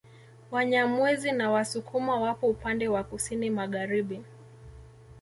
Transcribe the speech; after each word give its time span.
Wanyamwezi 0.51 1.31
na 1.31 1.51
Wasukuma 1.51 2.19
wapo 2.19 2.47
upande 2.47 2.87
wa 2.87 3.03
Kusini 3.03 3.49
magharibi 3.49 4.21